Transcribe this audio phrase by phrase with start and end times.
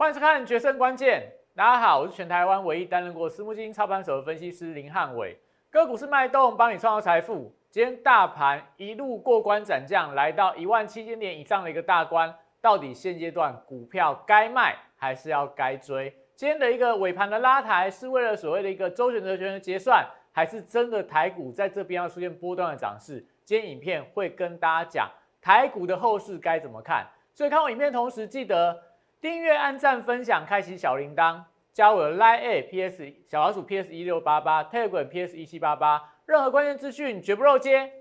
[0.00, 1.30] 欢迎收看《决胜关键》。
[1.54, 5.38] 大家好，我是全台湾唯一担任过私募基金操盘手的分析师林汉伟。
[5.68, 7.54] 个股是脉动，帮你创造财富。
[7.68, 16.10] 今天大盘一路过关斩将，来到一万七千点以上的一个大关，到底现阶段股票该卖还是要该追？
[16.34, 23.22] 今天的一个尾盘的拉抬，是为了所谓的一个周选择权的结算，还是真的台股在这边要出现波段的涨势？
[23.44, 25.10] 今天影片会跟大家讲
[25.42, 27.06] 台股的后市该怎么看。
[27.34, 28.82] 所以看我影片同时，记得
[29.20, 37.92] 订阅、按赞、分享、开启小铃铛，加我的 Line A P S 小老鼠 P S 一六八八，Telegram P S 一七八八，任何关键资讯绝不漏接。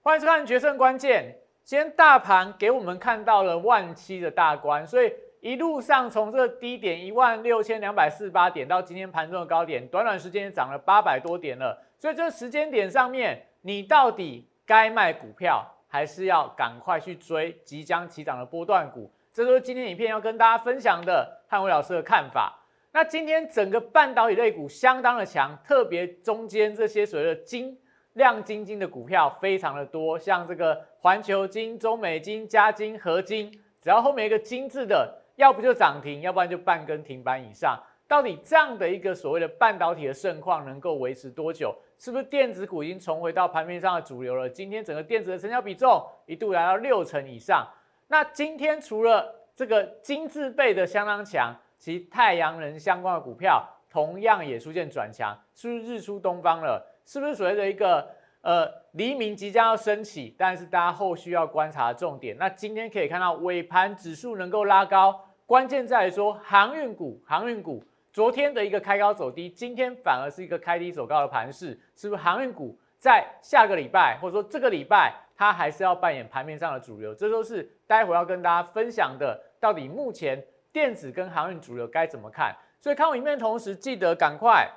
[0.00, 1.36] 欢迎收看《决胜关键》。
[1.68, 11.78] 今天大盘给我们看到了万七的大关，所以一路上从这个低点一万六千两百四十八点到今天盘中的高点，短短时间涨了八百多点了。
[11.98, 19.12] 所以这个时间点上面，你到底该卖股票，还是要赶快去追即将起涨的波段股？
[19.30, 22.58] 这都是今天影片要跟大家分享的汉伟老师的看法。
[22.92, 27.78] 那今天整个半导体类股相当的强，特别中间这些所谓的金。
[28.14, 33.50] 亮晶晶的股票非常的多，像这个环球金、中美金、嘉金、合金，
[33.80, 37.78] 只要后面一个金字的，要不就涨停，要不然就半根停板以上。
[38.08, 41.76] 到底这样的一个所谓的半导体的盛况能够维持多久？
[41.98, 44.48] 是不是电子股已经重回到盘面上的主流了？
[44.48, 47.68] 今天整个电子的成交比重一度来到六成以上。
[48.06, 56.82] 那今天除了这个金字辈的相当强，其太阳能相关的股票同样也出现转强，是不是日出东方了？
[57.08, 58.06] 是不是所谓的一个
[58.42, 60.34] 呃黎明即将要升起？
[60.36, 62.36] 但是大家后续要观察的重点。
[62.36, 77.14] 那今天可以看到尾盘指数能够拉高，关键在于说航运股，航运股昨天的一个开高走低，今天反而是一个开低走高的盘势，是不是航运股在下个礼拜或者说这个礼拜它还是要扮演盘面上的主流？
[77.14, 79.40] 这都是待会要跟大家分享的。
[79.58, 82.54] 到底目前电子跟航运主流该怎么看？
[82.78, 84.68] 所以看我影片的同时，记得赶快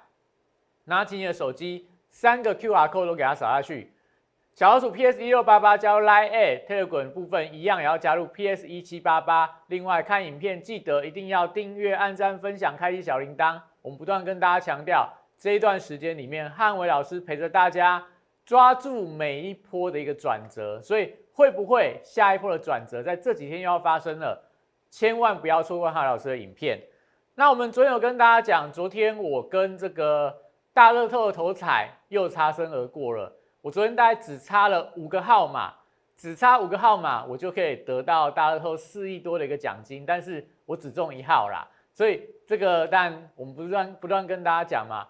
[0.86, 1.90] 拿起你的手机。
[2.12, 3.92] 三个 Q R code 都给它扫下去，
[4.54, 9.50] 小老鼠 P S 一六八八加入 Line A Telegram 部分一样也要加入 P S 一七八八。
[9.68, 13.60] 另外看影片记得一定要订阅、按赞、分享、开启小铃铛。
[13.82, 18.06] 我们不断跟大家强调，这一段时间里面，汉伟老师陪着大家
[18.46, 20.82] 抓住每一波的一个转折。
[20.82, 24.52] 所以会不会下一波的转折在这几天又要发生了？
[24.90, 26.78] 千万不要错过汉伟老师的影片。
[27.36, 30.41] 那我们昨天有跟大家讲，昨天我跟这个。
[30.74, 33.32] 大乐透的头彩又擦身而过了。
[33.62, 35.74] 我昨天大概只差了五个号码，
[36.16, 40.06] 只差五个号码，我就可以得到大乐透四亿多的一个奖金。
[40.06, 45.06] 但是我只中一号啦，所以这个但我们不断不断跟大家讲嘛，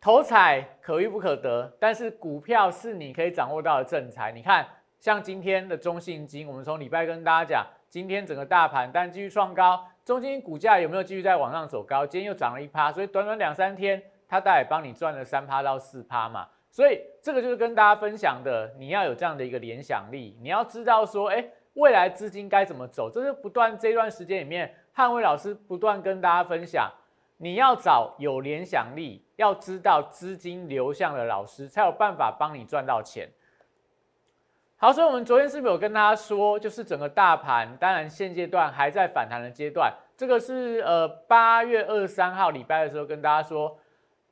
[0.00, 4.32] 头彩可遇不可得，但是股票是你可以掌握到的正财。
[4.32, 4.66] 你看，
[4.98, 12.04] 像今天的中信金，我们从礼拜跟大家讲，今天整个大盘但继续创高，中金股价有没有继续在往上走高？
[12.04, 14.02] 今天又涨了一趴，所以短短两三天。
[14.32, 26.90] 它大概帮你赚了三趴到四趴嘛，所以这个就是跟大家分享的，你要有这样的一个联想力，你要知道说，哎，未来资金该怎么走，这是不断这段时间里面，汉威老师不断跟大家分享，
[27.36, 33.28] 你要找有联想力，要知道资金流向的老师，才有办法帮你赚到钱。
[34.78, 43.78] 好，所以我们昨天是不是有跟大家说，就是整个大盘，当然现阶段还在反弹的阶段，这个是呃八月二十三号礼拜的时候跟大家说。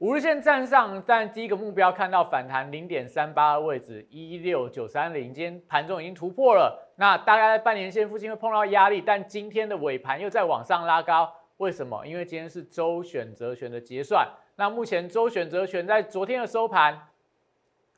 [0.00, 6.90] 五日线站上，但第一个目标看到反弹零点三八的位置一六九三零，今天盘中已经突破了。
[6.96, 12.06] 那大概在半年线附近会碰到压力，但今天的尾盘又在往上拉高，为什么？
[12.06, 14.26] 因为今天是周选择权的结算。
[14.56, 16.98] 那目前周选择权在昨天的收盘，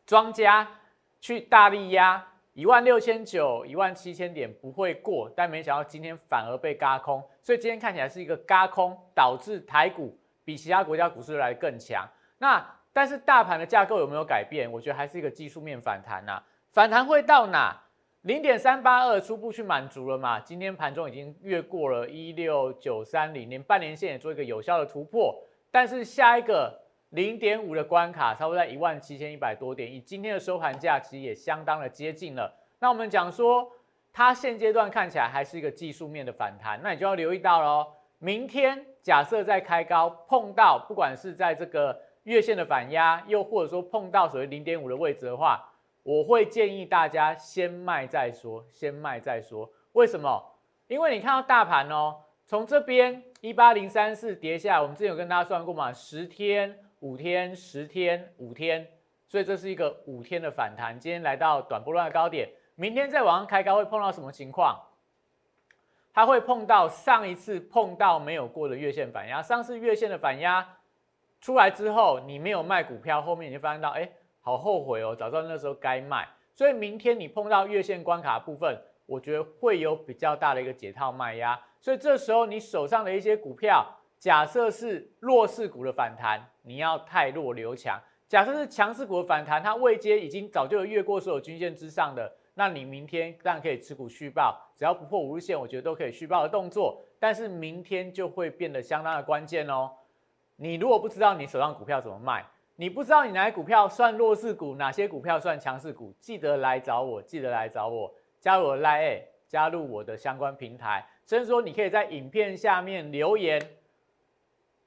[0.04, 0.69] 庄家
[1.20, 10.19] 去大力压一万六千九、一万七千点不会过，但没想到今天反而被嘎空，所以今天看起来是一个嘎空，导致台股。
[10.44, 12.09] 比其他国家股市来更强，
[12.39, 14.71] 那但是大盘的架构有没有改变？
[14.71, 16.43] 我觉得还是一个技术面反弹呐。
[16.71, 17.79] 反弹会到哪？
[18.23, 20.39] 零点三八二初步去满足了嘛？
[20.39, 25.43] 今天盘中已经越过了一六九三零，连半年线也做一个有效的突破。
[25.71, 32.55] 但是下一个零点五的关卡，差不多在一万七千一百多点，以今天的收盘价其实也相当的接近了。
[32.79, 33.69] 那我们讲说，
[34.12, 37.87] 它现阶段看起来还是一个技术面的反弹，那你就要留意到喽。
[38.19, 45.69] 明天假设在开高碰到，不管是在这个月线的反压，又或者说碰到所谓零点五的位置的话，
[46.04, 49.69] 我会建议大家先卖再说，先卖再说。
[49.93, 50.40] 为什么？
[50.87, 52.16] 因为你看到大盘哦，
[52.46, 58.87] 从这边一八零三四跌下来，我们之前有跟大家算过嘛，十天、五天、十天、五天，
[59.26, 60.98] 所以这是一个五天的反弹。
[60.98, 64.81] 今天来到短波段的高点，明天再往上开高会碰到什么情况？
[66.14, 70.76] 它会碰到上一次碰到没有过的月线反压，上次月线的反压
[71.41, 74.09] 出来之后，你没有卖股票，后面你就发现到，哎，
[74.41, 76.29] 好后悔哦，早知道那时候该卖。
[76.55, 81.59] 所以明天你碰到月线关卡部分，我觉得会有比较大的一个解套卖压。
[81.81, 83.85] 所以这时候你手上的一些股票，
[84.19, 87.99] 假设是弱势股的反弹，你要太弱留强；
[88.29, 92.31] 假设是强势股的反弹，它位阶已经早就有越过所有均线之上的。
[92.54, 97.02] 那你明天当然可以持股续报，只要不破五日线，我觉得都可以续报的动作。
[97.19, 99.90] 但是明天就会变得相当的关键哦。
[100.56, 102.44] 你如果不知道你手上股票怎么卖，
[102.76, 111.06] 你不知道你哪些股票算弱势股，哪些股票算强势股，记得来找我，记得来找我，加入我的 Line，加入我的相关平台。
[111.25, 113.60] 甚至说，你可以在影片下面留言。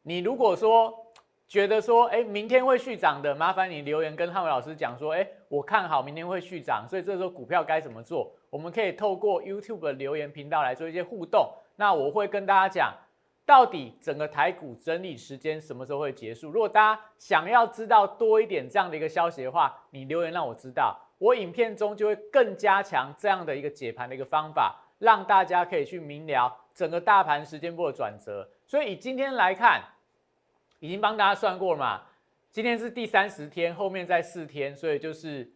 [0.04, 1.05] 你如果说，
[1.48, 8.36] 觉得说，哎，明天会续涨的，麻烦你留言跟汉伟老师讲说，哎，我看好明天会续涨，所以这时候股票该怎么做？
[8.50, 11.54] 我们可以透过 YouTube 的留言频道来做一些互动。
[11.76, 12.92] 那我会跟大家讲，
[13.46, 16.50] 到底整个台股整理时间什么时候会结束？
[16.50, 28.50] 如果大家想要知道多一点这样的一个消息的话，你留言让我知道，我影片中就会更加强这样的一个解盘的一个方法，让大家可以去明了整个大盘时间波的转折。
[28.66, 29.84] 所以以今天来看。
[30.80, 32.02] 已经帮大家算过了嘛？
[32.52, 35.52] 今天是第三十天，后面再四天，所以就是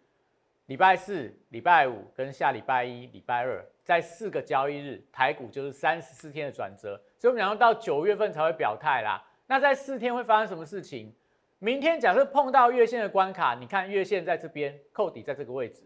[0.66, 7.02] 礼拜四、礼拜五跟下礼拜一、礼拜二，在四个交易日，台股就是三十四天的转折。
[7.18, 9.24] 所以我们讲到九月份才会表态啦。
[9.48, 11.16] 那在四天会发生什么事情？
[11.60, 15.84] 明天假设碰到月线的关卡，你看月线在这边，扣底在这个位置，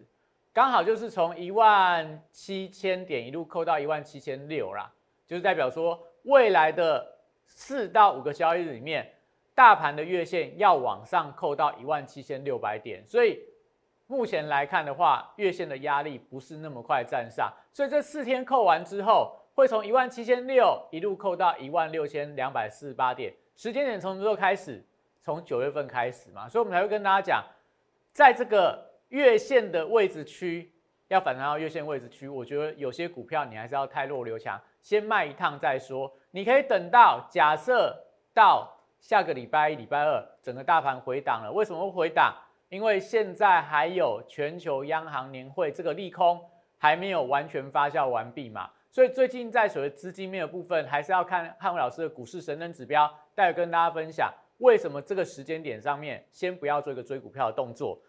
[0.51, 4.91] 刚好就是从一万七千点一路扣到一万七千六啦，
[5.27, 9.07] 就是代表说未来的四到五个交易日里面。
[9.55, 13.39] 大盘的月线要往上扣到一万七千六百点，所以
[14.07, 24.83] 目前来看的话，月线的压力不是那么快站上，所以这四天扣完之后，会从一万七千六一路扣到一万六千两百四十八点，时间点从什么时候开始？
[25.21, 27.43] 从九月份开始嘛，所以我们才会跟大家讲，
[28.11, 30.73] 在这个月线的位置区
[31.09, 37.95] 要反弹到月线位置区，我觉得有些股票你还是要太弱留强，先卖一趟再说，你可以等到假设
[38.33, 38.72] 到。
[39.03, 41.51] 下个礼拜一、礼拜二，整个大盘回档了。
[41.51, 42.33] 为什么会回档？
[42.69, 46.41] 因为现在还有全球央行年会这个利空
[46.77, 57.99] 还没有完全发酵完毕嘛，所以最近在所谓资金面的部分，还是要看汉伟老师的股市神能指标，待会跟大家分享为什么这个时间点上面先不要做一个追股票的动作。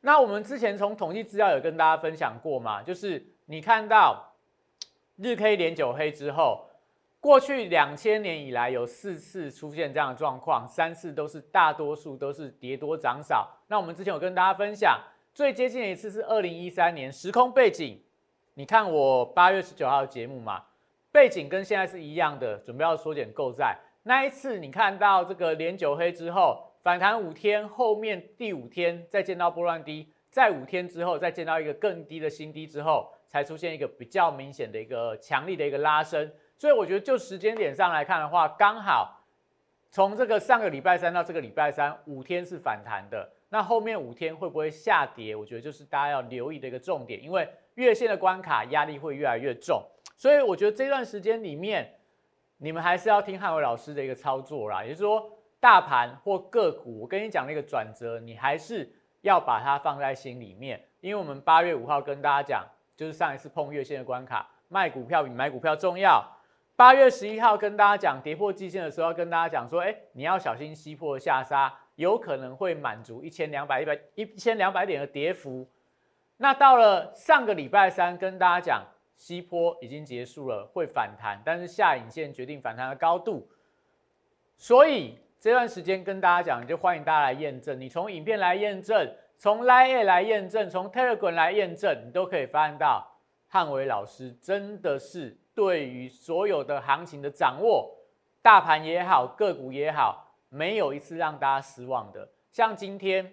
[0.00, 4.32] 那我们之前从统计资料有跟大家分享过嘛，就是你看到
[5.16, 6.66] 日 K 连九黑之后。
[7.22, 13.48] 过去两千年以来，有四次出现这样的状况，三次都是大多数都是跌多涨少。
[13.68, 15.00] 那我们之前有跟大家分享，
[15.32, 18.02] 最接近的一次是二零一三年，时空背景，
[18.54, 20.64] 你看我八月十九号的节目嘛，
[21.12, 23.78] 背景跟现在是一样的，准备要缩减购债。
[24.02, 36.28] 那一次你看到这个连九黑之后反弹五天，后面第五天再见到波浪低，在五天之后再见到一个更低的新低之后，才出现一个比较明显的一个强力的一个拉升。
[36.58, 39.20] 所以我觉得，就时间点上来看的话，刚好
[39.90, 45.36] 从这个上个礼拜三到这个礼拜三五天是反弹的，那后面五天会不会下跌？
[45.36, 49.82] 我觉得就是大家要留意的一个重点，因为月线的关卡压力会越来越重，
[50.16, 51.94] 所以我觉得这段时间里面，
[52.58, 58.90] 你们还是要听汉伟老师的一个操作啦，也就是说，大盘或个股，我跟你讲那个转折，你还是
[59.22, 62.64] 要把它放在心里面，因为我们八月五号跟大家讲，
[62.96, 66.24] 就是上一次碰月线的关卡，卖股票比买股票重要。
[66.82, 75.64] 八月十一号跟大家讲跌破季线的时候，跟大家讲说，哎，你要小心西破下杀，有可能会满足一千两百一百一千两百点的跌幅。
[76.38, 78.84] 那到了上个礼拜三，跟大家讲
[79.16, 83.48] 西坡已经结束了，会反弹，但是下影线决定反弹的高度。
[84.56, 89.08] 所以这段时间跟大家讲，就欢迎大家来验证，你从影片来验证，
[89.38, 93.06] 从 Line 来验证，从 Telegram 来验证，你都可以发现到
[93.46, 95.38] 汉伟老师真的是。
[95.54, 97.94] 对于所有的行情的掌握，
[98.40, 102.28] 大盘也好，个股也好，没有一次让大家失望的。
[102.50, 103.32] 像今天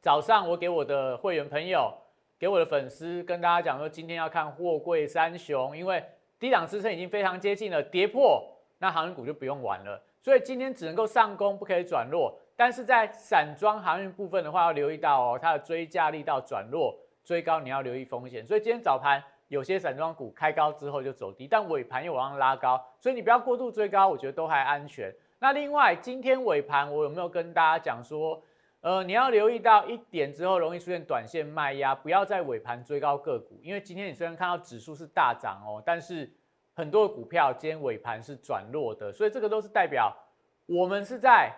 [0.00, 1.92] 早上，我给我的会员朋友，
[2.38, 6.04] 给我的粉丝跟大家讲说，今天要看货柜三雄，因为
[6.38, 8.46] 低档支撑已经非常接近了，跌破
[8.78, 10.02] 那航运股就不用玩了。
[10.20, 12.38] 所以今天只能够上攻，不可以转弱。
[12.56, 16.94] 但是在散装航运部分的话，要留意到哦，它的追价力道转弱，
[17.24, 18.46] 追高你要留意风险。
[18.46, 19.22] 所以今天早盘。
[19.48, 25.14] 有些散装股开高之后就走低，但尾盘又往上拉高，所以你不要过度追高，我觉得都还安全。
[25.38, 28.42] 那另外，今天尾盘我有没有跟大家讲说，
[28.80, 36.32] 呃，你要留意到一点之后容易出现短线卖压，不要在尾盘追高个股，因为今天你虽然看到指数是大涨哦，但是
[36.74, 40.14] 很多股票今天尾盘是转弱的，所以这个都是代表
[40.66, 41.52] 我们是在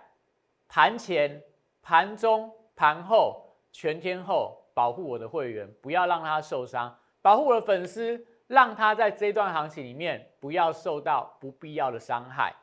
[0.68, 1.42] 盘前、
[1.80, 6.94] 盘中、盘后全天候保护我的会员，不要让他受伤，
[7.28, 12.54] 保护我的粉丝，让他在这段行情里面不要受到不必要的伤害。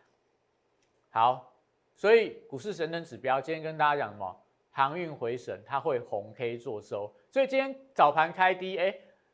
[1.12, 1.54] 好，
[1.94, 4.36] 所以股市神灯指标今天跟大家讲什么？
[4.72, 7.14] 航运回神，它会红 K 做收。
[7.30, 8.92] 所以今天早盘开低，哎，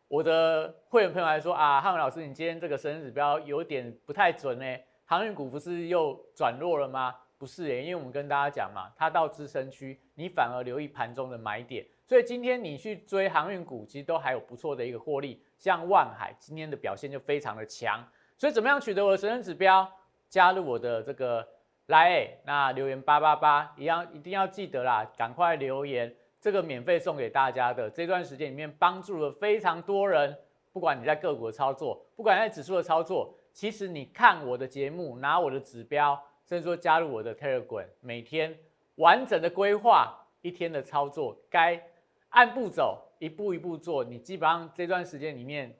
[0.09, 4.65] 我的会员朋友来说啊，汉文老师，你今天这个神灯指标有点不太准呢。
[5.05, 7.15] 航运股不是又转弱了吗？
[7.37, 11.87] 不是诶，因为我们跟大家讲嘛，它到支撑区，你反而留意盘中的买点。
[12.11, 15.41] 所以今天你去追航运股，其实都还有不错的一个获利。
[15.57, 18.05] 像万海今天的表现就非常的强。
[18.37, 19.89] 所以怎么样取得我的神灯指标？
[20.27, 21.47] 加入我的这个。
[21.85, 27.89] 来，那留言八八八一样，一定要记得啦，赶快留言，这个免费送给大家的。
[27.89, 30.37] 这段时间里面帮助了非常多人，
[30.73, 38.53] 不管你在个股的操作，不管在指数的操作，其实你看我的节目，拿我的指标，甚至说加入我的 Telegram，每天
[38.95, 41.81] 完整的规划一天的操作，该
[42.31, 45.73] 按步走，一步一步做，你基本上这段时间里面。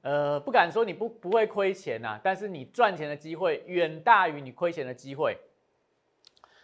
[0.00, 5.38] 呃，不敢说你不不会亏钱呐，但是你赚钱的机会远大于你亏钱的机会。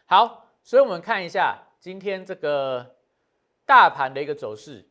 [0.07, 2.97] 好，所以我们看一下今天这个
[3.65, 4.85] 大盘的一个走势。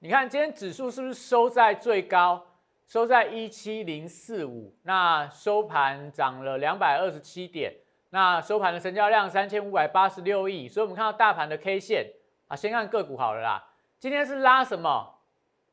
[0.00, 2.44] 你看今天指数是不是收在最高，
[2.88, 4.74] 收在一七零四五？
[4.82, 7.72] 那收盘涨了两百二十七点，
[8.10, 10.68] 那收盘的成交量三千五百八十六亿。
[10.68, 12.12] 所以我们看到大盘的 K 线
[12.48, 13.64] 啊，先看个股好了啦。
[13.98, 15.16] 今天是拉什么？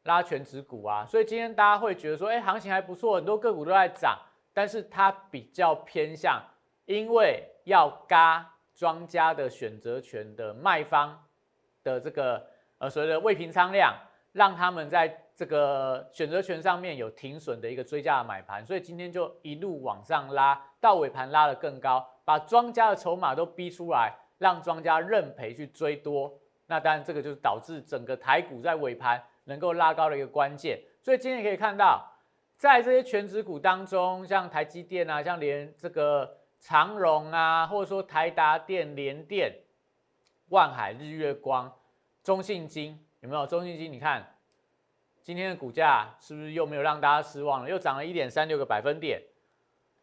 [0.03, 4.17] 拉全指股啊，所以今天大家会觉得说，哎，行情还不错，很多个股都在涨，
[4.53, 6.41] 但是它比较偏向，
[6.85, 11.25] 因为要嘎庄家的选择权的卖方
[11.83, 13.93] 的这个呃所谓的未平仓量，
[14.31, 29.23] 让他们在这个选择权上面有停损的一个追加的买盘，所以今天就一路往上拉，到尾盘拉得更高，把庄家的筹码都逼出来，让庄家认赔去追多，那当然这个就是导致整个台股在尾盘。
[29.49, 32.05] 能够拉高的一个关键，所以今天可以看到，
[32.57, 39.55] 在这些全指股当中，像台积电啊，像连这个长荣啊，或者说台达电、联电、
[40.49, 41.73] 万海、日月光、
[42.25, 43.47] 中信金，有没有？
[43.47, 44.35] 中信金，你看
[45.23, 47.69] 今天的股价是不是又没有让大家失望了？
[47.69, 49.21] 又涨了一点三六个百分点。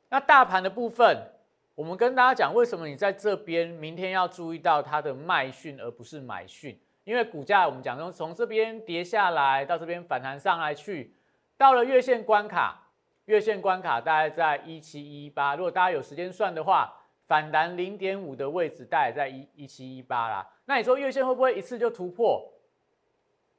[0.08, 1.33] 那大盘的部分，
[1.74, 6.78] 我们跟大家讲，为什么你在这边明天要注意到它的卖讯，而不是买讯？
[7.02, 11.14] 因为股价我们讲从从这边跌下来到这边反弹上来去，
[11.56, 12.80] 到了月线关卡，
[13.24, 15.56] 月线关卡大概在一七一八。
[15.56, 16.94] 如果大家有时间算的话，
[17.26, 20.48] 反弹零点五的位置大概在一一七一八啦。
[20.66, 22.52] 那你说月线会不会一次就突破？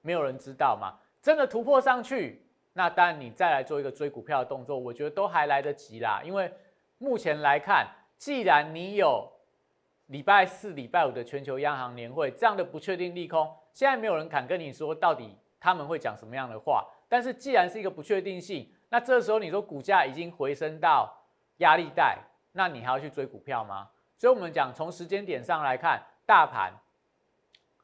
[0.01, 0.95] 没有人知道嘛。
[1.21, 2.41] 真的突破上去，
[2.73, 6.21] 那当然你再来做一个追股票的动作，我觉得都还来得及啦。
[6.23, 6.49] 因为
[6.97, 9.31] 目前来看，既然你有
[10.07, 16.87] 礼拜四、礼拜五的全球央行年会，这样的不确定利空，现在没有人敢跟你说到底他们会讲什么样的话。
[17.07, 21.11] 但是既然是一个不确定性，那这时候你说股价已经回升到
[21.57, 22.17] 压力带，
[22.53, 23.89] 那你还要去追股票吗？
[24.17, 26.73] 所以我们讲从时间点上来看，大盘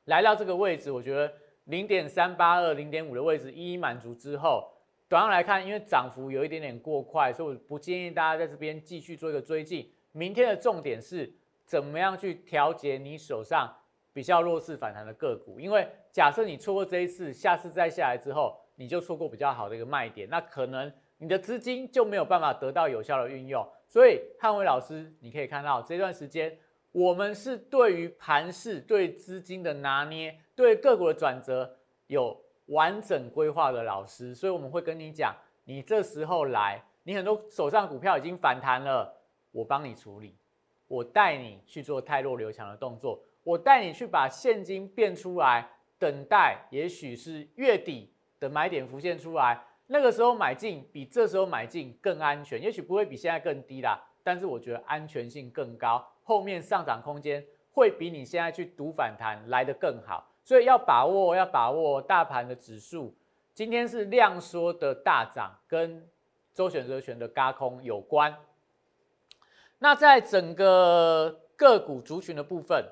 [0.05, 1.31] 来到这个位置，我觉得
[1.65, 4.71] 零点三八二、零点五的位置一一满足之后，
[5.07, 9.91] 短上来看，因为涨幅有一点点过快，所以我不建议大家在这边继续做一个追进。
[10.12, 11.34] 明天的重点是。
[11.63, 13.74] 怎么样去调节你手上
[14.12, 15.58] 比较弱势反弹的个股？
[15.58, 23.65] 因为假设你错过这一次，下次再下来之后，你就错过比较好的一个卖点，那可能你的资金就没有办法得到有效的运用。
[23.88, 26.58] 所以汉伟老师，你可以看到这段时间，
[26.91, 31.77] 我们是对于盘势、对资金的拿捏、对个股的转折
[32.08, 39.20] 有完整规划的老师，所以我们会跟你讲，你这时候来，你很多手上股票已经反弹了，
[39.51, 40.36] 我帮你处理。
[40.88, 57.41] 我带你去做太弱留强的动作，我带你去把现金变出来，等待也许是月底的买点浮现出来，那个时候买进比这时候买进更安全，也许不会比现在更低啦，但是我觉得安全性更高，后面上涨空间
[57.72, 63.15] 会比你现在去赌反弹来得更好，所以要把握，要把握大盘的指数，
[63.53, 66.05] 今天是量缩的大涨，跟
[66.53, 68.36] 周选择权的嘎空有关。
[69.83, 72.85] 那在整个个股族群的部分，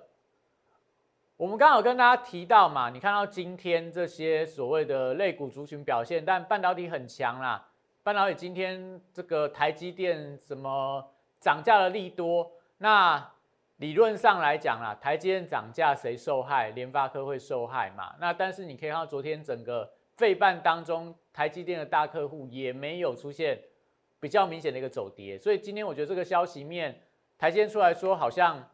[1.38, 7.67] 我们刚好跟大家提到嘛，你看到今天这些所谓的类股族群表现，但半导体很强啦。
[8.01, 11.08] 半导体今天这个台积电什么
[11.39, 13.34] 涨价的利多，那
[13.77, 16.72] 理论上来讲啦，台积电涨价谁受害？
[16.72, 18.15] 联发科会受害嘛？
[18.19, 23.62] 那但是你可以看到昨天整个费半当中，台积电的大客户也没有出现
[24.20, 27.02] 比较明显的一个走跌，所以今天我觉得这个消息面，
[27.38, 28.70] 台积电出来说好像。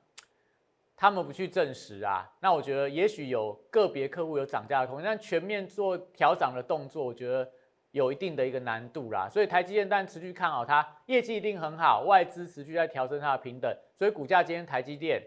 [0.97, 7.51] 他们不去证实啊，那我觉得也许有个别客户有涨价的空间，但全面做调涨的动作，我觉得
[7.91, 9.27] 有一定的一个难度啦。
[9.29, 15.21] 所以台积电但持续看好它，业绩一定很好，外资持续在调整它的平等，所以股价今天台积电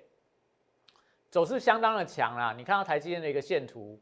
[1.29, 2.55] 走势相当的强啦。
[2.57, 4.01] 你看到台积电的一个线图，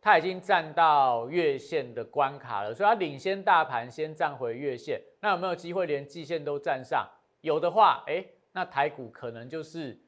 [0.00, 5.00] 它已经站到月线的关卡了，所以它领先大盘先站回月线。
[5.20, 7.08] 那有没有机会连季线都站上？
[7.40, 9.98] 有的话，哎，那台股可能就是。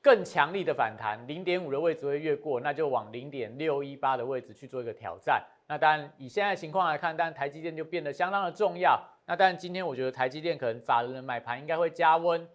[0.00, 5.44] 更强力的反弹，零点五的位置会越过，那就往零点六一八的位置去做一个挑战。
[5.66, 8.98] 那当然以现在情况来看，但台积电就变得相当的重要。
[9.26, 12.48] 那但今天我觉得台积电可能法人的买盘应该会加温。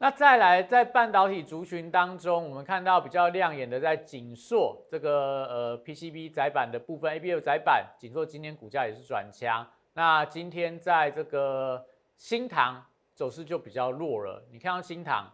[0.00, 9.66] 那再来在半导体族群当中，我们看到比较亮眼的在锦硕这个呃 PCB 载板的部分，ABF 载板，锦硕今天股价也是转强。
[9.94, 11.84] 那今天在这个
[12.16, 12.80] 新塘
[13.12, 15.32] 走势就比较弱了，你看到新塘。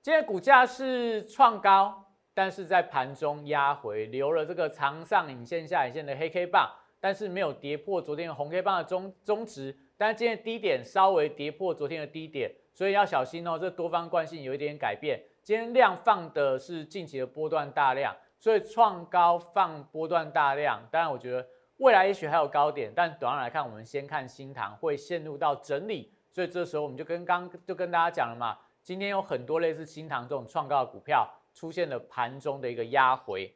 [0.00, 6.70] 今天股价是创高，但是在盘中压回，留了这个长上影线、下影线的黑 K 棒，
[7.00, 9.76] 但是没有跌破昨天的红 K 棒的中中值。
[9.98, 13.58] 但今天低点稍微跌破昨天的低点，所以要小心哦。
[13.58, 15.20] 这多方惯性有一点改变。
[15.42, 20.80] 今天量放的是近期的波段大量，所以创高放波段大量。
[20.92, 21.44] 当然，我觉得
[21.78, 28.56] 未来也许还有高点，但短上来看，我们先看新塘会陷入到整理，所以这时候我们就跟刚就跟大家讲了嘛。
[28.84, 33.52] 今天有很多类似新塘这种创高的股票出现了盘中的一个压回。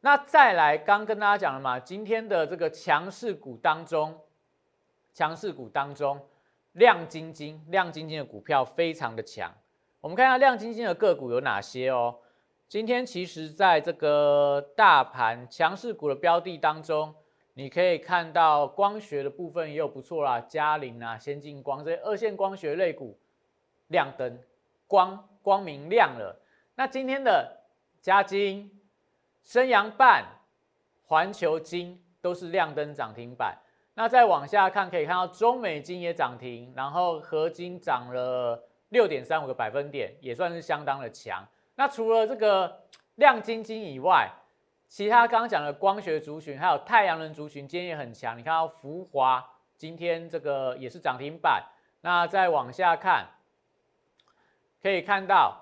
[0.00, 4.20] 那再来，刚跟大家讲了嘛，今天的这个强势股当中，
[5.12, 6.20] 强势股当中，
[6.72, 9.52] 亮晶晶、亮晶晶的股票非常的强。
[10.00, 12.16] 我们看一下亮晶晶的个股有哪些哦。
[12.68, 17.14] 今天其实在这个大盘强势股的标的当中，
[17.54, 23.18] 你可以看到光学的部分也有不错啦，嘉陵啊、先进光这些二线光学类股。
[23.88, 24.38] 亮灯，
[24.86, 26.38] 光光明亮了。
[26.74, 27.58] 那今天的
[28.02, 28.70] 嘉金、
[29.42, 30.26] 升阳半、
[31.06, 33.56] 环球金都是亮灯涨停板。
[33.98, 41.44] 那再往下看，可以看到中美金也涨停，然后合金涨了六点三五个百分点，也算是相当的强。
[41.74, 42.84] 那除了这个
[43.16, 44.30] 亮晶晶以外，
[44.86, 48.38] 其他刚刚讲的光学族群，还有太阳能族群，今天也很强。
[48.38, 49.44] 你看到福华
[49.76, 51.64] 今天这个也是涨停板。
[52.02, 53.26] 那再往下看。
[54.80, 55.60] 可以看到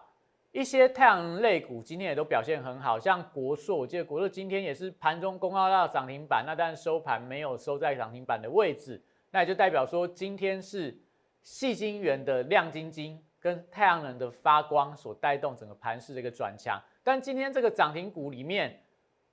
[0.57, 8.99] 一些太阳能类股今天也都表现很好，像国硕，我记得国硕今天也是盘中公告到涨停板，那但是收盘没有收在涨停板的位置，
[9.33, 10.99] 那也就代表说今天是
[11.43, 18.83] 细晶圆的亮晶晶跟太阳能的发光所带动整个盘势的一个转强，但今天这个涨停股里面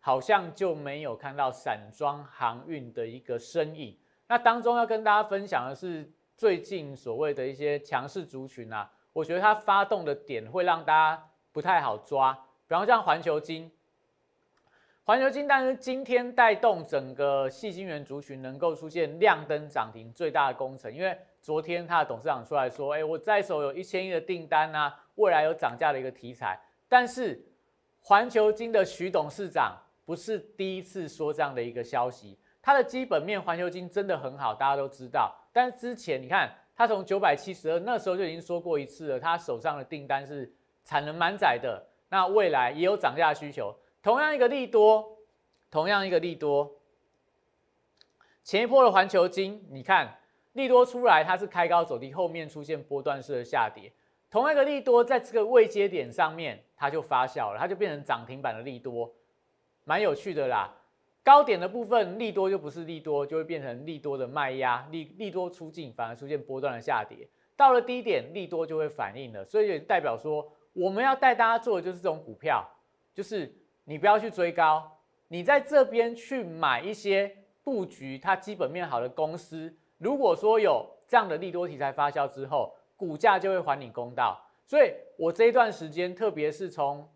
[0.02, 3.98] 好像就没有看到散装航运的一个身影。
[4.28, 8.92] 那当中要跟大家分享的是最近所谓的一些强势族群啊。
[9.14, 12.34] 我觉得它发动的点会让大家不太好抓，
[12.68, 13.72] 比方像环球金，
[15.04, 26.60] 环球金，但是今天带动整个细晶圆族群能够出现亮灯涨停最大的工程，因为昨天他的董事长出来说，哎，我在手有一千亿的订单啊，未来有涨价的一个题材。
[26.90, 27.40] 但是
[28.02, 35.36] 环球金的徐董事长不是第一次说这样的一个消息，它的基本面环球金真的很好，大家都知道。
[35.52, 36.52] 但是之前你看。
[36.76, 40.52] 他从九百七十二那时候就已经说过一次了，他手上的订单是
[40.84, 43.76] 产能满载的，那未来也有涨价需求。
[44.02, 45.18] 同样一个利多，
[45.70, 46.70] 同样一个利多，
[48.44, 50.20] 前一波的环球金，你看
[50.54, 53.92] 利多出来，它是开高走低，后面出现波段式的下跌。
[54.30, 59.14] 同样一个利多，在这个位阶点上面，它就发酵了，它就变成涨停板的利多，
[59.84, 60.74] 蛮有趣的啦。
[61.24, 67.28] 高点的部分利多就不是利多，就会变成利多的卖压，利利多出尽，反而出现波段的下跌。
[67.56, 72.68] 到了低点，利多就会反应了，所以也代表说，我们要带大家做的就是这种股票，
[73.14, 73.56] 就是
[73.86, 77.34] 你不要去追高，你在这边去买一些
[77.64, 79.74] 布局它基本面好的公司。
[80.00, 84.38] 如果说有这样的利多题材发酵之后，股价就会还你公道。
[84.66, 87.08] 所以我这一段时间，特别是从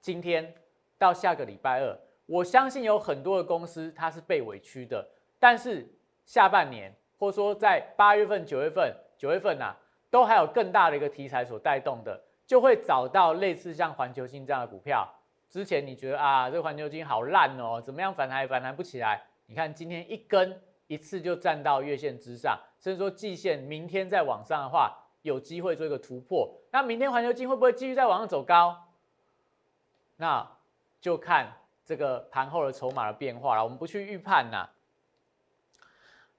[0.00, 0.54] 今天
[0.98, 1.98] 到下个礼拜二。
[2.26, 5.06] 我相信有很多的公司它是被委屈的，
[5.38, 5.86] 但是
[6.24, 9.74] 下半年或者说在八月份、九月份、九月份呐，
[10.10, 12.20] 都还有更大的一个题材所带动的。
[12.46, 15.10] 就会找到类似像环球金这样的股票。
[15.48, 19.22] 之前你觉得啊，这环球金好烂哦，怎么样反弹也反弹不起来？
[19.46, 26.54] 你看今天一根一次就站到月线之上，甚至说季线，明天再往上的话，有机会做一个突破。
[26.70, 28.88] 那明天环球金会不会继续再往上走高？
[30.16, 30.46] 那
[31.00, 31.50] 就看
[31.84, 33.62] 这个盘后的筹码的变化了。
[33.62, 34.68] 我们不去预判呐。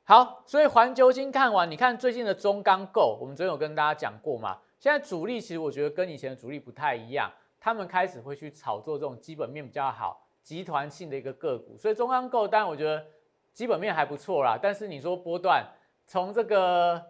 [0.03, 4.59] 好，所以环球金看完，你看最近的中钢构，我们昨天有跟大家讲过嘛。
[4.79, 11.75] 现在主力其实我觉得跟以前的主力不太一样，他们开始会去炒作这种基本面比较好、集团性的一个个股。
[11.75, 13.03] 所以中钢构，当然我觉得
[13.51, 14.59] 基本面还不错啦。
[14.61, 15.65] 但是你说波段
[16.05, 17.03] 从这个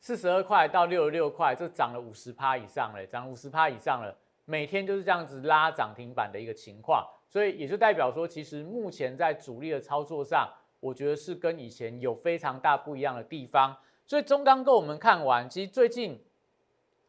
[0.00, 4.12] 四十二块到六十六块，这涨了五十趴以上了，涨五十趴以上了，
[4.46, 7.06] 每天就是这样子拉涨停板的一个情况。
[7.32, 10.46] 所以也就代表说，其实目前在主力的操作上。
[10.82, 16.20] 我觉得是跟以前有非常大不一样的地方，所以中钢构我们看完，其实最近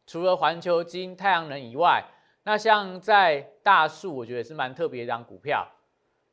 [0.05, 2.05] 除了环球金、太阳能以外，
[2.43, 5.67] 那像在大树，我觉得也是蛮特别一张股票。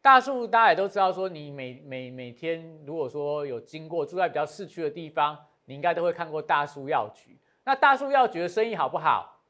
[0.03, 7.38] 大树大家也都知道，说你每每每天如果说有经过住在比较市区的地方，你应该都会看过大树药局。
[7.64, 9.40] 那大树药局的生意好不好？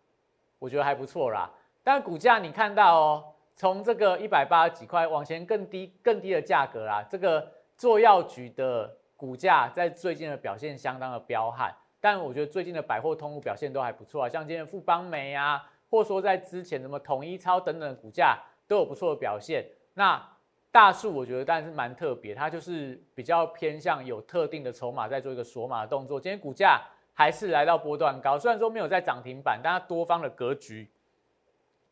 [0.60, 1.50] 我觉得还不错啦。
[1.82, 3.29] 但股价你看到哦，
[3.60, 7.46] 从这个一百八十几块往前更低更低的价格啦，这个。
[7.76, 19.64] 做药局的股价在最近的表现相当的彪悍，但我觉得最近的百货通路表现都还不错啊，像今天富邦煤啊，或者说在之前什么统一超等等的股价都有不错的表现。
[19.94, 20.22] 那
[20.70, 26.20] 大树我觉得但是蛮特别，它就是比较偏向有特定的筹码在做一个锁码的动作。
[26.20, 26.82] 今天股价
[27.14, 30.86] 还是来到波段高，虽然说没有在涨停板，但它多方的格局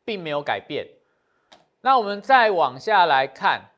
[0.05, 0.87] 并没有改变。
[1.81, 3.71] 那我们再往下来看。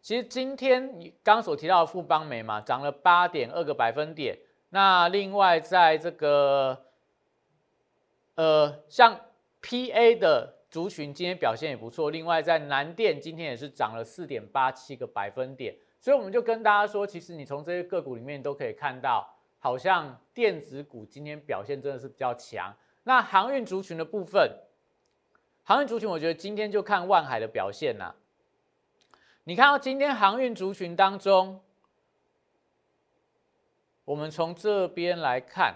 [0.00, 4.38] 其实今天你刚所提到的富邦美嘛，涨了八点二个百分点。
[4.70, 6.84] 那另外在这个
[8.36, 9.18] 呃，像
[9.62, 12.10] PA 的族群今天表现也不错。
[12.10, 15.74] 另外在南电今天也是涨了四点八七个百分点。
[16.00, 19.28] 所以我们就跟大家说，其实你从这些个股里面都可以看到，
[19.58, 22.72] 好像电子股今天表现真的是比较强。
[23.02, 24.48] 那航运族群的部分，
[25.68, 28.14] 航运族群我觉得今天就看万海的表现啦。
[29.42, 31.60] 你看到今天航运族群当中，
[34.04, 35.74] 我们从这边来看，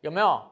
[0.00, 0.50] 有没有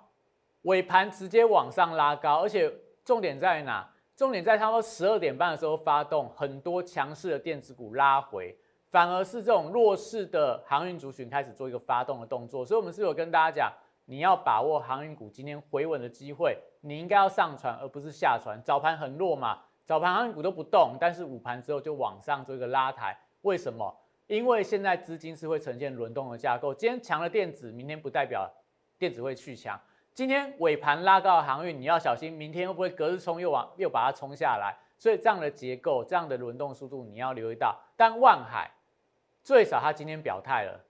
[0.62, 2.42] 尾盘直接往上拉高？
[2.42, 2.72] 而且
[3.04, 3.92] 重点在哪？
[4.14, 8.56] 重点在差不多十二点半的时候发动很多强势的电子股拉回，
[8.92, 12.64] 反而是这种弱势的航运族群开始做一个发动的动作。
[12.64, 13.72] 所以，我们是有跟大家讲。
[14.10, 18.58] 你要把握航运股今天回稳的机会，你应该要上船，而不是下船。
[18.64, 23.14] 早盘很弱嘛，早盘航运股都不动，但是午盘之后就往上做一个拉抬。
[23.42, 23.94] 为什么？
[24.26, 26.74] 因为现在资金是会呈现轮动的架构。
[26.74, 28.50] 今天强了电子，明天不代表
[28.98, 29.78] 电子会去强。
[30.14, 34.74] 今天尾盘拉高航运，你要小心，明天会不会隔日冲又往又把它冲下来？
[34.96, 37.78] 所以这样的结构，这样的轮动速度，你要留意到。
[37.94, 38.70] 但万海
[39.42, 40.80] 最少它今天表态了，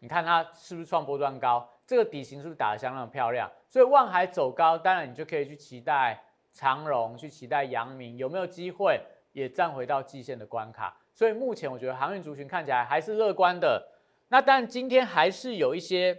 [0.00, 1.68] 你看它是不是创波段高？
[1.92, 3.52] 这个底型是不是打得相当漂亮？
[3.68, 6.18] 所以望海走高，当然你就可以去期待
[6.50, 8.98] 长荣，去期待阳明有没有机会
[9.34, 10.96] 也站回到季线的关卡。
[11.12, 13.90] 所以目前我觉得航运族群看起来还是乐观的。
[14.28, 16.18] 那但今天还是有一些，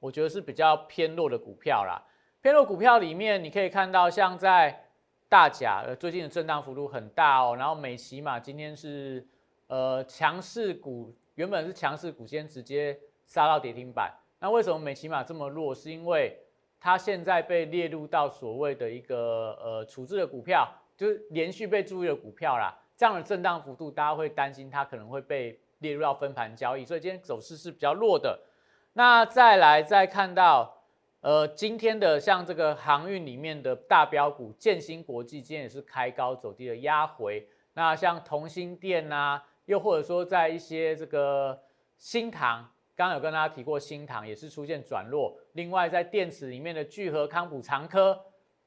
[0.00, 2.00] 我觉得是比较偏弱的股票啦。
[2.40, 4.86] 偏弱股票里面，你可以看到像在
[5.28, 7.54] 大甲，最近的震荡幅度很大哦。
[7.54, 9.28] 然后美骑嘛，今天是
[9.66, 14.10] 呃强势股，原本是强势股，今天直接杀到跌停板。
[14.40, 15.74] 那为什么美骑马这么弱？
[15.74, 16.38] 是因为
[16.78, 22.78] 它现在被列入到所谓的一个呃处置的股票，就是连续被注意的股票啦。
[22.94, 28.38] 这样的震荡幅度，大家会担心它可能会被列入到分盘交易，所以今天走势是比较弱的。
[28.92, 30.84] 那再来再看到
[31.20, 37.48] 呃今天的像这个航运里面的大标股建新国际，今天也是开高走低的压回。
[37.72, 41.62] 那像同心电呐，又或者说在一些这个
[41.96, 42.68] 新塘。
[42.96, 45.36] 刚刚有跟大家提过，新塘也是出现转弱。
[45.52, 48.18] 另外，在电池里面的聚合、康普、长科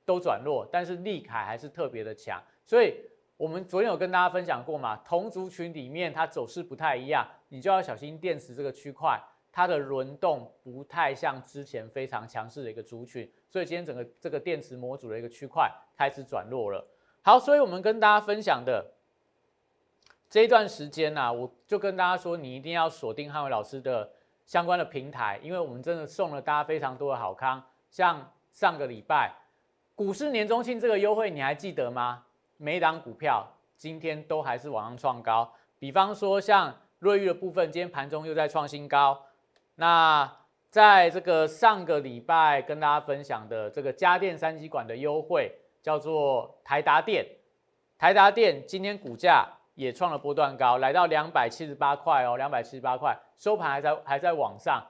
[0.05, 2.43] 都转弱，但是利凯还是特别的强。
[2.65, 2.93] 所以，
[3.37, 9.17] 我们昨天有跟大家分享过嘛，同族群里面它走势不太一样，你就要小心电池这个区块，
[9.51, 13.31] 它的轮动不太像之前非常强势的一个族群。
[13.49, 16.85] 所以今天整个这个电池模组的一个区块开始转弱了。
[17.21, 18.93] 好，所以我们跟大家分享的。
[20.29, 24.11] 这一段时间呢，我就跟大家说，你一定要锁定汉伟老师的
[24.47, 27.62] 相关的平台，因为我们真的送了大家非常多的好康。
[27.91, 29.31] 像上个礼拜
[29.93, 32.23] 股市年中庆这个优惠，你还记得吗？
[32.57, 35.53] 每档股票今天都还是往上创高。
[35.77, 39.21] 比方说像瑞玉的部分，今天盘中又在创新高。
[39.75, 40.31] 那
[40.69, 47.25] 在这个上个礼拜跟大家分享的这个家电三极管的优惠，叫做台达电。
[47.97, 54.83] 台达电今天股价也创了波段高，来到两百七十八块哦，两百七十八块，收盘还在还在往上，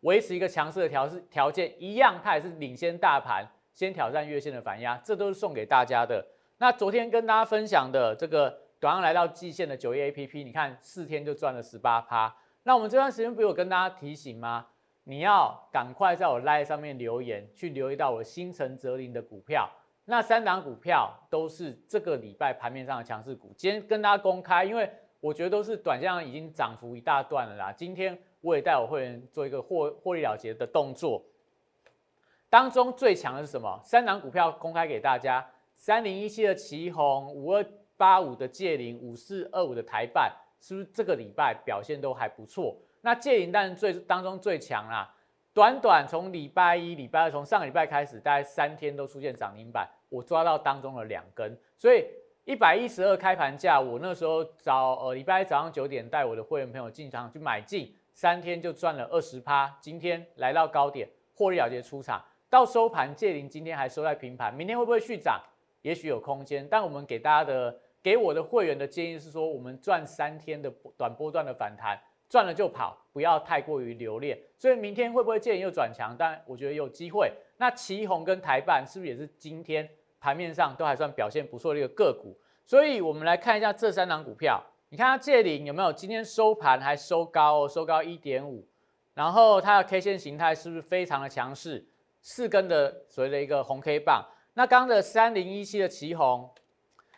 [0.00, 6.24] 维持一个强势的调势条件，一样它也是领先大盘，先挑战月线的反压，这都是送给大家的。
[6.56, 12.34] 那昨天跟大家分享的这个短上来到季线的九亿 A P P，你看四天就赚了十八趴。
[12.62, 14.68] 那我们这段时间不有跟大家提醒吗？
[15.04, 19.68] 你要赶快在我 live 上面留言，去留意到我新城泽林的股票。
[20.04, 23.54] 那三档股票都是这个礼拜盘面上的强势股。
[23.56, 27.72] 今天跟大家公开，因为我觉得都是短线上已经涨幅一大段了啦。
[27.72, 31.22] 今天我也带我会员做一个获获利了结的动作。
[32.48, 33.80] 当中最强的是什么？
[33.84, 37.64] 三档股票公开给大家：三零一七的旗宏，五二
[37.96, 42.76] 八五的借零，五四二五的台办，是不是这个礼拜表现都还不错？
[43.02, 45.14] 那借零但是最当中最强啦，
[45.60, 52.06] 短短从礼拜一、礼拜二，从上个礼拜开始，大概三天都出现涨停板，我抓到当中的两根，所以
[52.46, 65.38] 一百一十二开盘价，我那时候早呃礼拜一早上九点带我的会员朋友进场去买进，三天就赚了二十趴，今天来到高点，获利了结出场，到收盘借零今天还收在平盘，明天会不会续涨？
[65.82, 72.00] 也许有空间，但我们给大家的给我的会员的建议是说，我们赚三天的短波段的反弹。
[72.30, 74.38] 赚了就跑，不要太过于留恋。
[74.56, 76.16] 所以明天会不会见又转强？
[76.16, 77.30] 但我觉得有机会。
[77.58, 79.86] 那旗宏跟台办是不是也是今天
[80.20, 82.38] 盘面上都还算表现不错的一个个股？
[82.64, 84.62] 所以我们来看一下这三档股票。
[84.90, 85.92] 你看它借零有没有？
[85.92, 88.66] 今天收盘还收高哦，收高一点五。
[89.14, 91.84] 然后它的 K 线形态是不是非常的强势？
[92.22, 94.24] 四根的所谓的一个红 K 棒。
[94.54, 96.48] 那刚刚的三零一七的旗宏，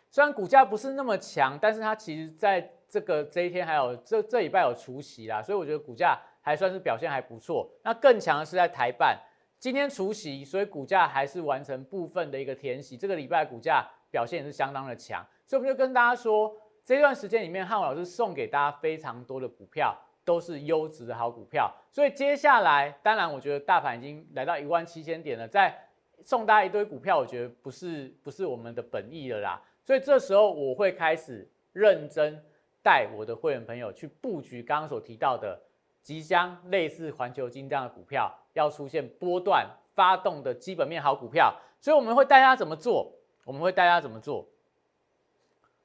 [0.09, 7.67] 虽然股价不是那么强，但是它其实在这个这一天还有这这礼拜有除夕啦，所以我觉得股价还算是表现还不错。
[7.81, 9.19] 那更强的是在台办，
[9.57, 12.95] 今天除夕，所以股价还是完成部分的一个填息。
[12.95, 21.73] 这个礼拜股价表现也是相当的强，所以我们就跟大家说，这段时间里面汉伟老师送给大家非常多的股票，都是优质的好股票。
[21.91, 25.75] 所以接下来，当然我觉得大盘已经来到一万七千点了，在
[26.23, 29.59] 送大家一堆股票，我觉得不是不是我们的本意了啦。
[29.83, 32.39] 所以这时候我会开始认真。
[32.83, 35.59] 带我的会员朋友去布局刚刚所提到的
[36.01, 39.65] 即将类似环球金这样的股票，要出现波段
[39.95, 43.11] 发动的基本面好股票，所以我们会带大家怎么做？
[43.45, 44.47] 我们会带大家怎么做？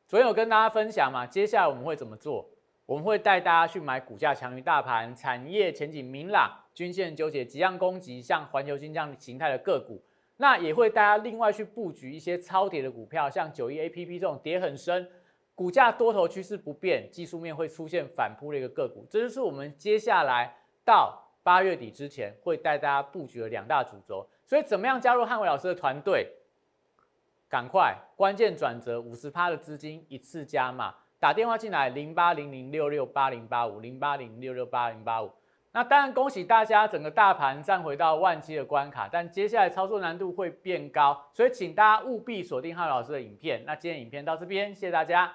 [0.07, 1.25] 昨天有跟大家分享嘛？
[1.27, 2.51] 接下来我们会怎么做？
[2.87, 10.03] 我们会带大家去买股价强于大盘、产业前景明朗、均线纠结、即将攻击，像环球金这样形态的个股。
[10.39, 15.11] 那也会大家另外去布局一些超跌的股票，像九一 A P P 这种跌很深。
[15.59, 24.25] 股价多头趋势不变，技术面会出现反扑的一个个股，这就是我们接下来到八月底之前会带大家布局的两大主轴。
[24.47, 26.29] 所以，怎么样加入汉伟老师的团队？
[27.49, 35.33] 赶快，关键转折，五十趴的资金一次加码，打电话进来零八零零六六八零八五零八零六六八零八五。
[35.73, 43.65] 那当然，恭喜大家，整个大盘站回到万七的关卡，但接下来操作难度会变高，所以请大家务必锁定汉伟老师的影片。
[43.67, 45.35] 那今天影片到这边，谢谢大家。